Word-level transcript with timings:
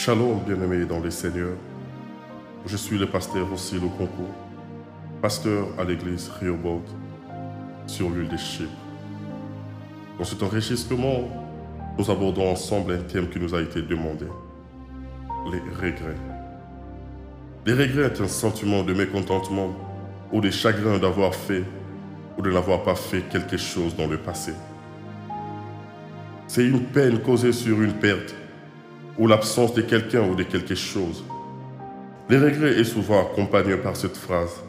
Shalom, 0.00 0.38
bien-aimés 0.46 0.84
dans 0.84 1.00
les 1.00 1.10
seigneurs. 1.10 1.56
Je 2.64 2.76
suis 2.76 2.96
le 2.96 3.06
pasteur 3.06 3.52
aussi 3.52 3.74
le 3.74 3.88
concours, 3.88 4.32
pasteur 5.20 5.66
à 5.76 5.82
l'église 5.82 6.30
Rehoboth, 6.40 6.88
sur 7.88 8.08
l'île 8.08 8.28
des 8.28 8.38
Chypres. 8.38 8.70
Dans 10.16 10.24
cet 10.24 10.40
enregistrement, 10.44 11.28
nous 11.98 12.08
abordons 12.12 12.48
ensemble 12.48 12.92
un 12.92 12.98
thème 12.98 13.28
qui 13.28 13.40
nous 13.40 13.52
a 13.56 13.60
été 13.60 13.82
demandé, 13.82 14.26
les 15.50 15.58
regrets. 15.74 16.16
Les 17.66 17.72
regrets 17.72 18.04
est 18.04 18.20
un 18.20 18.28
sentiment 18.28 18.84
de 18.84 18.94
mécontentement 18.94 19.74
ou 20.30 20.40
de 20.40 20.50
chagrin 20.52 20.98
d'avoir 20.98 21.34
fait 21.34 21.64
ou 22.38 22.42
de 22.42 22.52
n'avoir 22.52 22.84
pas 22.84 22.94
fait 22.94 23.22
quelque 23.22 23.56
chose 23.56 23.96
dans 23.96 24.06
le 24.06 24.18
passé. 24.18 24.52
C'est 26.46 26.64
une 26.64 26.84
peine 26.84 27.18
causée 27.18 27.52
sur 27.52 27.82
une 27.82 27.94
perte 27.94 28.36
ou 29.18 29.26
l'absence 29.26 29.74
de 29.74 29.82
quelqu'un 29.82 30.22
ou 30.22 30.34
de 30.34 30.44
quelque 30.44 30.74
chose. 30.74 31.24
Les 32.30 32.38
regrets 32.38 32.78
est 32.78 32.84
souvent 32.84 33.22
accompagné 33.22 33.76
par 33.76 33.96
cette 33.96 34.16
phrase 34.16 34.62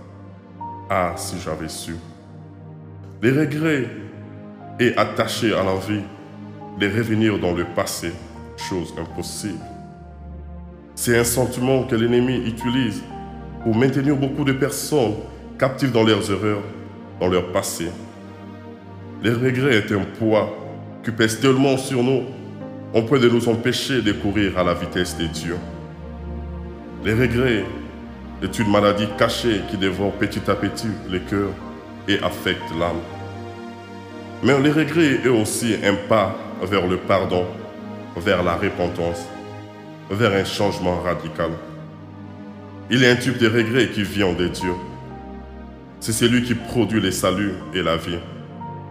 Ah, 0.90 1.13
si 1.17 1.35
j'avais 1.40 1.70
su. 1.70 1.95
Les 3.21 3.31
regrets 3.31 3.90
est 4.80 4.98
attaché 4.98 5.54
à 5.54 5.63
l'envie 5.63 6.02
de 6.80 6.88
revenir 6.88 7.38
dans 7.38 7.54
le 7.54 7.66
passé, 7.76 8.12
chose 8.55 8.93
impossible. 8.98 9.59
C'est 10.95 11.18
un 11.18 11.23
sentiment 11.23 11.84
que 11.84 11.95
l'ennemi 11.95 12.38
utilise 12.48 13.04
pour 13.63 13.76
maintenir 13.76 14.16
beaucoup 14.16 14.45
de 14.45 14.54
personnes 14.54 15.16
captives 15.57 15.91
dans 15.91 16.04
leurs 16.04 16.31
erreurs, 16.31 16.63
dans 17.20 17.27
leur 17.27 17.52
passé. 17.52 17.90
Les 19.21 19.31
regrets 19.34 19.76
est 19.76 19.91
un 19.91 20.05
poids 20.18 20.49
qui 21.04 21.12
pèse 21.12 21.40
tellement 21.41 21.77
sur 21.77 22.02
nous 22.02 22.23
on 22.93 23.03
peut 23.03 23.20
de 23.20 23.29
nous 23.29 23.48
empêcher 23.49 24.02
de 24.02 24.11
courir 24.11 24.57
à 24.57 24.63
la 24.63 24.73
vitesse 24.73 25.16
des 25.17 25.27
dieux. 25.27 25.57
Les 27.04 27.13
regrets 27.13 27.65
est 28.41 28.59
une 28.59 28.71
maladie 28.71 29.07
cachée 29.18 29.62
qui 29.70 29.77
dévore 29.77 30.13
petit 30.13 30.41
à 30.49 30.55
petit 30.55 30.90
le 31.09 31.20
cœur 31.20 31.49
et 32.07 32.20
affecte 32.20 32.70
l'âme. 32.79 33.01
Mais 34.43 34.59
les 34.59 34.71
regrets 34.71 35.20
est 35.23 35.27
aussi 35.27 35.76
un 35.84 35.96
pas 36.07 36.35
vers 36.63 36.87
le 36.87 36.98
pardon, 36.98 37.46
vers 38.18 38.43
la 38.43 38.55
repentance, 38.55 39.26
vers 40.09 40.31
un 40.31 40.46
changement 40.46 40.99
radical. 41.01 41.51
Il 42.90 43.05
a 43.05 43.12
un 43.12 43.15
type 43.15 43.37
de 43.37 43.48
regret 43.48 43.90
qui 43.90 44.03
vient 44.03 44.34
de 44.34 44.48
Dieu. 44.48 44.71
C'est 45.99 46.13
celui 46.13 46.43
qui 46.43 46.55
produit 46.55 47.01
le 47.01 47.12
salut 47.12 47.53
et 47.74 47.84
la 47.84 47.98
vie. 47.98 48.18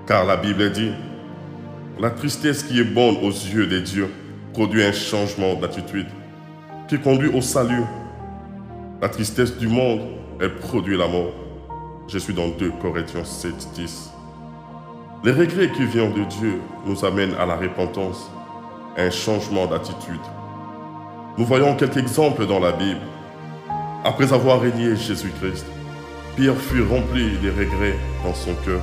Car 0.06 0.24
la 0.24 0.36
Bible 0.36 0.70
dit, 0.70 0.92
la 1.98 2.10
tristesse 2.10 2.62
qui 2.62 2.78
est 2.78 2.84
bonne 2.84 3.16
aux 3.22 3.30
yeux 3.30 3.66
des 3.66 3.80
dieux 3.80 4.08
produit 4.52 4.84
un 4.84 4.92
changement 4.92 5.54
d'attitude 5.54 6.06
qui 6.88 6.98
conduit 6.98 7.28
au 7.28 7.40
salut. 7.40 7.82
La 9.02 9.08
tristesse 9.08 9.56
du 9.58 9.66
monde, 9.66 10.02
elle 10.40 10.55
produit 10.56 10.96
la 10.96 11.08
mort. 11.08 11.32
Je 12.06 12.18
suis 12.18 12.32
dans 12.32 12.48
2 12.48 12.72
Corinthiens 12.80 13.24
7, 13.24 13.52
10. 13.74 14.12
Les 15.24 15.32
regrets 15.32 15.70
qui 15.72 15.84
viennent 15.84 16.14
de 16.14 16.24
Dieu 16.24 16.60
nous 16.86 17.05
amènent 17.05 17.34
à 17.34 17.46
la 17.46 17.56
repentance, 17.56 18.30
un 18.96 19.10
changement 19.10 19.66
d'attitude. 19.66 20.20
Nous 21.36 21.44
voyons 21.44 21.74
quelques 21.74 21.96
exemples 21.96 22.46
dans 22.46 22.60
la 22.60 22.72
Bible. 22.72 23.00
Après 24.05 24.33
avoir 24.33 24.60
régné 24.60 24.94
Jésus-Christ, 24.94 25.66
Pierre 26.36 26.56
fut 26.56 26.83
rempli 26.83 27.36
de 27.38 27.50
regrets 27.50 27.98
dans 28.24 28.34
son 28.34 28.55
cœur. 28.64 28.80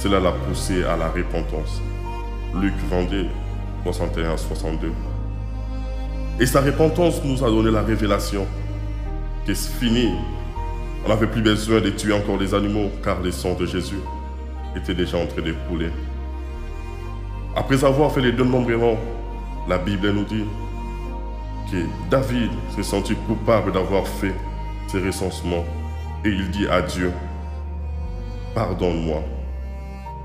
Cela 0.00 0.18
l'a 0.18 0.32
poussé 0.32 0.82
à 0.82 0.96
la 0.96 1.08
repentance. 1.08 1.80
Luc 2.60 2.74
22, 2.90 3.26
61 3.84 4.36
62. 4.36 4.92
Et 6.40 6.46
sa 6.46 6.60
repentance 6.60 7.22
nous 7.24 7.42
a 7.44 7.48
donné 7.48 7.70
la 7.70 7.82
révélation 7.82 8.46
que 9.46 9.54
c'est 9.54 9.72
fini. 9.72 10.10
On 11.04 11.08
n'avait 11.08 11.26
plus 11.26 11.42
besoin 11.42 11.80
de 11.80 11.90
tuer 11.90 12.12
encore 12.12 12.38
les 12.38 12.54
animaux 12.54 12.90
car 13.02 13.20
le 13.20 13.30
sang 13.30 13.54
de 13.54 13.66
Jésus 13.66 13.98
était 14.76 14.94
déjà 14.94 15.18
en 15.18 15.26
train 15.26 15.42
de 15.42 15.52
couler. 15.68 15.90
Après 17.56 17.84
avoir 17.84 18.10
fait 18.12 18.20
les 18.20 18.32
deux 18.32 18.44
nombrements, 18.44 18.98
la 19.68 19.78
Bible 19.78 20.10
nous 20.10 20.24
dit 20.24 20.44
que 21.70 21.76
David 22.10 22.50
s'est 22.74 22.82
senti 22.82 23.14
coupable 23.26 23.72
d'avoir 23.72 24.06
fait 24.06 24.34
ces 24.88 25.00
recensements 25.00 25.64
et 26.24 26.28
il 26.28 26.50
dit 26.50 26.66
à 26.68 26.82
Dieu, 26.82 27.12
pardonne-moi. 28.54 29.22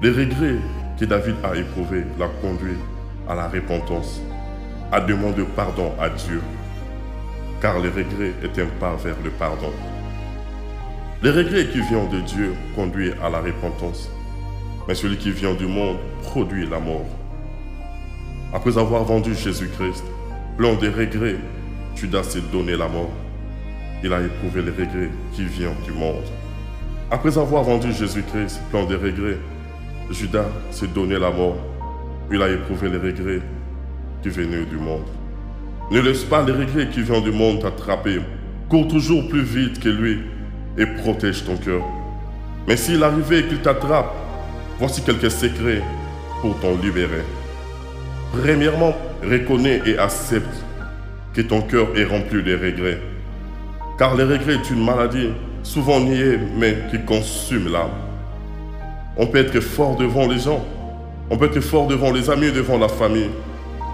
Les 0.01 0.11
regrets 0.11 0.59
que 0.99 1.05
David 1.05 1.35
a 1.43 1.55
éprouvé 1.55 2.03
l'a 2.19 2.27
conduit 2.41 2.75
à 3.27 3.33
la 3.33 3.47
repentance, 3.47 4.21
à 4.91 4.99
demander 4.99 5.43
pardon 5.55 5.93
à 5.99 6.09
Dieu, 6.09 6.41
car 7.61 7.79
le 7.79 7.89
regret 7.89 8.33
est 8.43 8.59
un 8.59 8.67
pas 8.79 8.95
vers 8.97 9.15
le 9.23 9.29
pardon. 9.29 9.71
Le 11.21 11.31
regret 11.31 11.67
qui 11.67 11.79
vient 11.81 12.05
de 12.05 12.19
Dieu 12.19 12.53
conduit 12.75 13.13
à 13.23 13.29
la 13.29 13.39
repentance, 13.39 14.09
mais 14.87 14.95
celui 14.95 15.17
qui 15.17 15.31
vient 15.31 15.53
du 15.53 15.67
monde 15.67 15.97
produit 16.23 16.67
la 16.67 16.79
mort. 16.79 17.07
Après 18.53 18.77
avoir 18.77 19.05
vendu 19.05 19.33
Jésus-Christ, 19.33 20.03
plein 20.57 20.73
de 20.73 20.89
regrets, 20.89 21.37
Judas 21.95 22.23
s'est 22.23 22.41
donné 22.51 22.75
la 22.75 22.89
mort. 22.89 23.11
Il 24.03 24.11
a 24.11 24.19
éprouvé 24.21 24.61
le 24.61 24.71
regret 24.71 25.11
qui 25.33 25.45
vient 25.45 25.73
du 25.85 25.91
monde. 25.91 26.25
Après 27.11 27.37
avoir 27.37 27.63
vendu 27.63 27.93
Jésus-Christ, 27.93 28.59
plein 28.71 28.85
de 28.85 28.95
regrets, 28.95 29.37
Judas 30.11 30.45
s'est 30.71 30.87
donné 30.87 31.19
la 31.19 31.29
mort. 31.29 31.57
Il 32.31 32.41
a 32.41 32.49
éprouvé 32.49 32.89
les 32.89 32.97
regrets 32.97 33.41
qui 34.21 34.29
venaient 34.29 34.65
du 34.65 34.77
monde. 34.77 35.05
Ne 35.91 36.01
laisse 36.01 36.23
pas 36.23 36.43
les 36.43 36.51
regrets 36.51 36.89
qui 36.89 37.01
viennent 37.01 37.23
du 37.23 37.31
monde 37.31 37.61
t'attraper. 37.61 38.19
Cours 38.69 38.87
toujours 38.87 39.27
plus 39.27 39.43
vite 39.43 39.79
que 39.79 39.89
lui 39.89 40.19
et 40.77 40.85
protège 40.85 41.45
ton 41.45 41.57
cœur. 41.57 41.81
Mais 42.67 42.75
s'il 42.75 43.03
arrivait 43.03 43.43
qu'il 43.43 43.59
t'attrape, 43.59 44.13
voici 44.79 45.01
quelques 45.03 45.31
secrets 45.31 45.83
pour 46.41 46.59
t'en 46.59 46.75
libérer. 46.75 47.23
Premièrement, 48.31 48.95
reconnais 49.23 49.81
et 49.85 49.97
accepte 49.97 50.63
que 51.33 51.41
ton 51.41 51.61
cœur 51.61 51.87
est 51.95 52.05
rempli 52.05 52.43
de 52.43 52.53
regrets. 52.53 53.01
Car 53.97 54.15
les 54.15 54.23
regrets 54.23 54.55
est 54.55 54.69
une 54.71 54.83
maladie 54.83 55.29
souvent 55.63 55.99
niée 55.99 56.39
mais 56.57 56.77
qui 56.89 56.99
consume 56.99 57.71
l'âme. 57.71 58.08
On 59.21 59.27
peut 59.27 59.39
être 59.39 59.59
fort 59.59 59.97
devant 59.97 60.27
les 60.27 60.39
gens. 60.39 60.65
On 61.29 61.35
peut 61.37 61.47
être 61.47 61.59
fort 61.59 61.87
devant 61.87 62.13
les 62.13 62.29
amis, 62.29 62.53
devant 62.53 62.77
la 62.77 62.87
famille, 62.87 63.29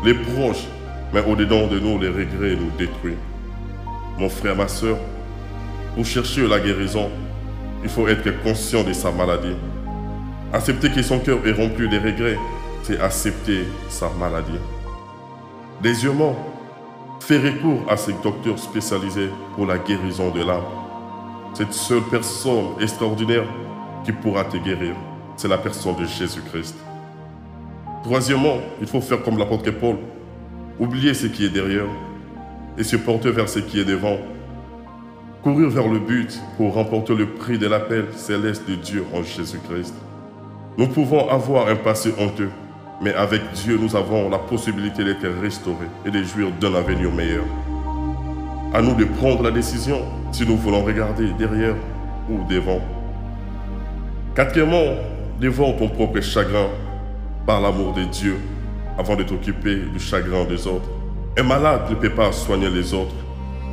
les 0.03 0.13
proches. 0.13 0.67
Mais 1.11 1.23
au-dedans 1.25 1.65
de 1.65 1.79
nous, 1.79 1.99
les 1.99 2.09
regrets 2.09 2.55
nous 2.55 2.69
détruisent. 2.77 3.17
Mon 4.19 4.29
frère, 4.29 4.55
ma 4.55 4.67
soeur, 4.67 4.97
pour 5.95 6.05
chercher 6.05 6.47
la 6.47 6.59
guérison, 6.59 7.09
il 7.81 7.89
faut 7.89 8.07
être 8.07 8.43
conscient 8.43 8.83
de 8.83 8.93
sa 8.93 9.11
maladie. 9.11 9.55
Accepter 10.53 10.91
que 10.91 11.01
son 11.01 11.17
cœur 11.17 11.39
est 11.43 11.53
rempli 11.53 11.89
de 11.89 11.97
regrets, 11.97 12.37
c'est 12.83 12.99
accepter 12.99 13.65
sa 13.89 14.11
maladie. 14.19 14.59
Deuxièmement, 15.81 16.35
faire 17.19 17.41
recours 17.41 17.81
à 17.89 17.97
ces 17.97 18.13
docteurs 18.21 18.59
spécialisés 18.59 19.31
pour 19.55 19.65
la 19.65 19.79
guérison 19.79 20.29
de 20.29 20.43
l'âme. 20.43 20.61
Cette 21.55 21.73
seule 21.73 22.03
personne 22.11 22.79
extraordinaire 22.79 23.45
qui 24.03 24.11
pourra 24.11 24.43
te 24.43 24.57
guérir 24.57 24.93
c'est 25.37 25.47
la 25.47 25.57
personne 25.57 25.95
de 25.95 26.05
Jésus-Christ. 26.05 26.75
Troisièmement, 28.03 28.57
il 28.79 28.87
faut 28.87 29.01
faire 29.01 29.23
comme 29.23 29.37
l'apôtre 29.37 29.71
Paul, 29.71 29.97
oublier 30.79 31.13
ce 31.13 31.27
qui 31.27 31.45
est 31.45 31.49
derrière 31.49 31.87
et 32.77 32.83
se 32.83 32.95
porter 32.95 33.31
vers 33.31 33.49
ce 33.49 33.59
qui 33.59 33.79
est 33.79 33.85
devant. 33.85 34.17
Courir 35.43 35.69
vers 35.69 35.87
le 35.87 35.99
but 35.99 36.39
pour 36.57 36.73
remporter 36.73 37.15
le 37.15 37.27
prix 37.27 37.57
de 37.57 37.67
l'appel 37.67 38.05
céleste 38.15 38.67
de 38.67 38.75
Dieu 38.75 39.05
en 39.13 39.23
Jésus-Christ. 39.23 39.93
Nous 40.77 40.87
pouvons 40.87 41.29
avoir 41.29 41.67
un 41.67 41.75
passé 41.75 42.13
honteux, 42.19 42.49
mais 43.01 43.13
avec 43.13 43.41
Dieu, 43.53 43.77
nous 43.79 43.95
avons 43.95 44.29
la 44.29 44.39
possibilité 44.39 45.03
d'être 45.03 45.27
restaurés 45.41 45.89
et 46.05 46.11
de 46.11 46.23
jouir 46.23 46.47
d'un 46.59 46.73
avenir 46.75 47.11
meilleur. 47.11 47.45
À 48.73 48.81
nous 48.81 48.93
de 48.93 49.05
prendre 49.05 49.43
la 49.43 49.51
décision 49.51 50.01
si 50.31 50.45
nous 50.45 50.57
voulons 50.57 50.83
regarder 50.83 51.29
derrière 51.37 51.75
ou 52.29 52.43
devant. 52.49 52.81
Quatrièmement, 54.35 54.95
Dévore 55.39 55.75
ton 55.75 55.89
propre 55.89 56.21
chagrin 56.21 56.69
par 57.45 57.59
l'amour 57.59 57.93
de 57.93 58.05
Dieu 58.05 58.37
avant 58.97 59.17
de 59.17 59.23
t'occuper 59.23 59.75
du 59.93 59.99
chagrin 59.99 60.45
des 60.45 60.65
autres. 60.65 60.87
Un 61.37 61.43
malade 61.43 61.89
ne 61.89 61.95
peut 61.95 62.13
pas 62.15 62.31
soigner 62.31 62.69
les 62.69 62.93
autres. 62.93 63.15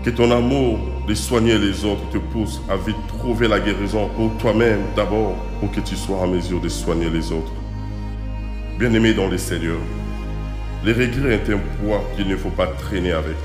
Que 0.05 0.11
ton 0.11 0.33
amour 0.33 0.81
de 1.07 1.15
soigner 1.15 1.57
les 1.59 1.85
autres 1.85 2.11
te 2.11 2.19
pousse 2.19 2.61
à 2.69 2.77
vite 2.77 2.97
trouver 3.07 3.47
la 3.47 3.61
guérison 3.61 4.09
pour 4.17 4.37
toi-même 4.39 4.81
d'abord, 4.97 5.37
pour 5.61 5.71
que 5.71 5.79
tu 5.79 5.95
sois 5.95 6.19
en 6.19 6.27
mesure 6.27 6.61
de 6.61 6.69
soigner 6.69 7.09
les 7.09 7.31
autres. 7.31 7.53
Bien-aimé 8.81 9.15
dans 9.15 9.29
le 9.29 9.39
Seigneur, 9.39 9.79
les 10.85 10.93
regrets 10.93 11.35
est 11.35 11.49
un 11.49 11.61
poids 11.81 12.03
qu'il 12.17 12.27
ne 12.27 12.37
faut 12.37 12.51
pas 12.51 12.67
traîner 12.67 13.13
avec. 13.13 13.37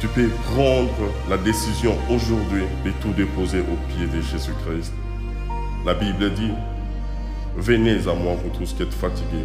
Tu 0.00 0.08
peux 0.08 0.28
prendre 0.52 1.12
la 1.30 1.36
décision 1.36 1.94
aujourd'hui 2.10 2.64
de 2.84 2.90
tout 3.00 3.12
déposer 3.12 3.60
au 3.60 3.76
pied 3.94 4.08
de 4.08 4.20
Jésus-Christ. 4.20 4.92
La 5.86 5.94
Bible 5.94 6.34
dit, 6.34 6.50
Venez 7.58 8.06
à 8.06 8.14
moi, 8.14 8.36
vous 8.40 8.56
tous 8.56 8.72
qui 8.72 8.84
êtes 8.84 8.94
fatigués, 8.94 9.44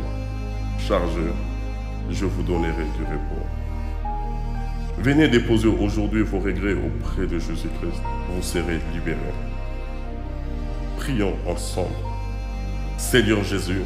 chargés, 0.77 1.33
je 2.11 2.25
vous 2.25 2.43
donnerai 2.43 2.83
du 2.95 3.03
repos. 3.05 3.43
Venez 4.99 5.27
déposer 5.27 5.67
aujourd'hui 5.67 6.21
vos 6.21 6.37
regrets 6.37 6.75
auprès 6.75 7.25
de 7.25 7.39
Jésus-Christ. 7.39 8.03
Vous 8.29 8.43
serez 8.43 8.79
libérés. 8.93 9.17
Prions 10.97 11.33
ensemble. 11.47 11.95
Seigneur 12.99 13.43
Jésus, 13.43 13.81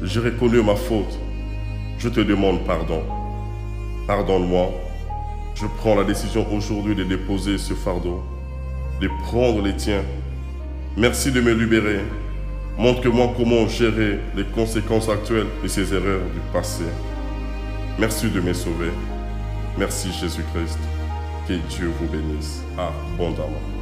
j'ai 0.00 0.20
reconnu 0.20 0.62
ma 0.62 0.76
faute. 0.76 1.18
Je 1.98 2.08
te 2.08 2.20
demande 2.20 2.64
pardon. 2.66 3.02
Pardonne-moi. 4.06 4.70
Je 5.56 5.66
prends 5.78 5.96
la 5.96 6.04
décision 6.04 6.46
aujourd'hui 6.54 6.94
de 6.94 7.02
déposer 7.02 7.58
ce 7.58 7.74
fardeau, 7.74 8.22
de 9.00 9.08
prendre 9.24 9.60
les 9.60 9.74
tiens. 9.74 10.04
Merci 10.96 11.32
de 11.32 11.40
me 11.40 11.52
libérer. 11.52 11.98
Montre-moi 12.78 13.34
comment 13.36 13.66
gérer 13.66 14.20
les 14.36 14.44
conséquences 14.44 15.08
actuelles 15.08 15.48
de 15.64 15.66
ces 15.66 15.92
erreurs 15.92 16.22
du 16.32 16.40
passé. 16.52 16.84
Merci 17.98 18.30
de 18.30 18.40
me 18.40 18.52
sauver. 18.52 18.92
Merci 19.76 20.12
Jésus-Christ. 20.12 20.78
Que 21.48 21.54
Dieu 21.54 21.90
vous 21.98 22.06
bénisse 22.06 22.62
abondamment. 22.78 23.77